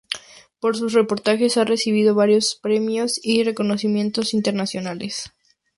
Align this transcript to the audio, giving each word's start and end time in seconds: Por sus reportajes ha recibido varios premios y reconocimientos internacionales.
Por 0.59 0.75
sus 0.75 0.93
reportajes 0.93 1.57
ha 1.57 1.63
recibido 1.63 2.15
varios 2.15 2.55
premios 2.55 3.19
y 3.23 3.43
reconocimientos 3.43 4.33
internacionales. 4.33 5.31